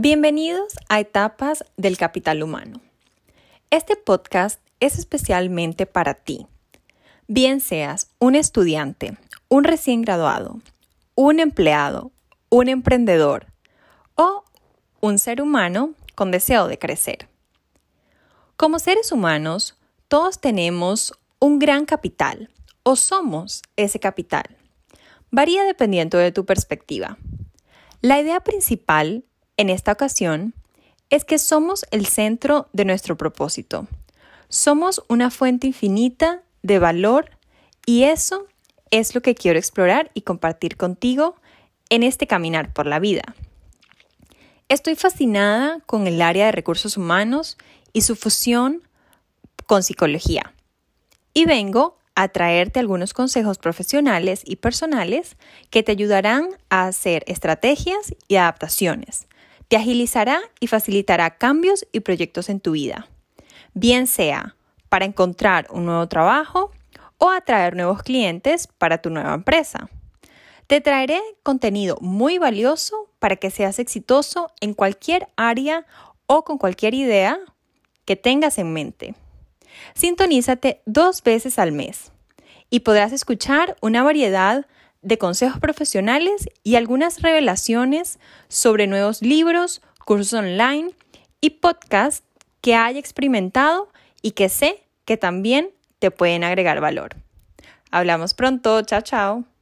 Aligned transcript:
Bienvenidos 0.00 0.74
a 0.88 1.00
Etapas 1.00 1.64
del 1.76 1.96
Capital 1.96 2.44
Humano. 2.44 2.80
Este 3.70 3.96
podcast 3.96 4.60
es 4.78 4.96
especialmente 4.96 5.86
para 5.86 6.14
ti. 6.14 6.46
Bien 7.26 7.58
seas 7.58 8.08
un 8.20 8.36
estudiante, 8.36 9.18
un 9.48 9.64
recién 9.64 10.02
graduado, 10.02 10.60
un 11.16 11.40
empleado, 11.40 12.12
un 12.48 12.68
emprendedor 12.68 13.46
o 14.14 14.44
un 15.00 15.18
ser 15.18 15.42
humano 15.42 15.94
con 16.14 16.30
deseo 16.30 16.68
de 16.68 16.78
crecer. 16.78 17.28
Como 18.56 18.78
seres 18.78 19.10
humanos, 19.10 19.76
todos 20.06 20.40
tenemos 20.40 21.12
un 21.40 21.58
gran 21.58 21.86
capital 21.86 22.50
o 22.84 22.94
somos 22.94 23.62
ese 23.74 23.98
capital. 23.98 24.44
Varía 25.32 25.64
dependiendo 25.64 26.18
de 26.18 26.30
tu 26.30 26.46
perspectiva. 26.46 27.18
La 28.00 28.20
idea 28.20 28.38
principal 28.38 29.24
en 29.58 29.68
esta 29.68 29.92
ocasión 29.92 30.54
es 31.10 31.24
que 31.24 31.38
somos 31.38 31.84
el 31.90 32.06
centro 32.06 32.68
de 32.72 32.86
nuestro 32.86 33.18
propósito. 33.18 33.86
Somos 34.48 35.02
una 35.08 35.30
fuente 35.30 35.66
infinita 35.66 36.42
de 36.62 36.78
valor 36.78 37.30
y 37.84 38.04
eso 38.04 38.46
es 38.90 39.14
lo 39.14 39.20
que 39.20 39.34
quiero 39.34 39.58
explorar 39.58 40.10
y 40.14 40.22
compartir 40.22 40.76
contigo 40.76 41.34
en 41.90 42.02
este 42.02 42.26
caminar 42.26 42.72
por 42.72 42.86
la 42.86 43.00
vida. 43.00 43.34
Estoy 44.68 44.96
fascinada 44.96 45.80
con 45.86 46.06
el 46.06 46.22
área 46.22 46.46
de 46.46 46.52
recursos 46.52 46.96
humanos 46.96 47.58
y 47.92 48.02
su 48.02 48.16
fusión 48.16 48.82
con 49.66 49.82
psicología. 49.82 50.54
Y 51.34 51.46
vengo 51.46 51.98
a 52.14 52.28
traerte 52.28 52.80
algunos 52.80 53.12
consejos 53.12 53.58
profesionales 53.58 54.42
y 54.44 54.56
personales 54.56 55.36
que 55.70 55.82
te 55.82 55.92
ayudarán 55.92 56.48
a 56.68 56.86
hacer 56.86 57.24
estrategias 57.26 58.14
y 58.28 58.36
adaptaciones 58.36 59.26
te 59.68 59.76
agilizará 59.76 60.40
y 60.60 60.66
facilitará 60.66 61.36
cambios 61.36 61.86
y 61.92 62.00
proyectos 62.00 62.48
en 62.48 62.60
tu 62.60 62.72
vida, 62.72 63.08
bien 63.74 64.06
sea 64.06 64.56
para 64.88 65.04
encontrar 65.04 65.66
un 65.70 65.84
nuevo 65.84 66.06
trabajo 66.08 66.72
o 67.18 67.30
atraer 67.30 67.76
nuevos 67.76 68.02
clientes 68.02 68.66
para 68.66 68.98
tu 68.98 69.10
nueva 69.10 69.34
empresa. 69.34 69.90
Te 70.66 70.80
traeré 70.80 71.20
contenido 71.42 71.98
muy 72.00 72.38
valioso 72.38 73.08
para 73.18 73.36
que 73.36 73.50
seas 73.50 73.78
exitoso 73.78 74.50
en 74.60 74.74
cualquier 74.74 75.28
área 75.36 75.86
o 76.26 76.44
con 76.44 76.58
cualquier 76.58 76.94
idea 76.94 77.38
que 78.04 78.16
tengas 78.16 78.58
en 78.58 78.72
mente. 78.72 79.14
Sintonízate 79.94 80.82
dos 80.86 81.22
veces 81.22 81.58
al 81.58 81.72
mes 81.72 82.12
y 82.70 82.80
podrás 82.80 83.12
escuchar 83.12 83.76
una 83.80 84.02
variedad 84.02 84.66
de 85.08 85.16
consejos 85.16 85.58
profesionales 85.58 86.50
y 86.62 86.76
algunas 86.76 87.22
revelaciones 87.22 88.18
sobre 88.48 88.86
nuevos 88.86 89.22
libros, 89.22 89.80
cursos 90.04 90.34
online 90.34 90.90
y 91.40 91.50
podcasts 91.50 92.22
que 92.60 92.74
haya 92.74 93.00
experimentado 93.00 93.88
y 94.20 94.32
que 94.32 94.50
sé 94.50 94.84
que 95.06 95.16
también 95.16 95.70
te 95.98 96.10
pueden 96.10 96.44
agregar 96.44 96.80
valor. 96.82 97.16
Hablamos 97.90 98.34
pronto, 98.34 98.82
chao 98.82 99.00
chao. 99.00 99.57